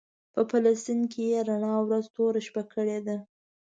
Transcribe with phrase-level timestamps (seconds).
[0.33, 0.99] په فلسطین
[1.31, 3.17] یې رڼا ورځ توره شپه کړې ده.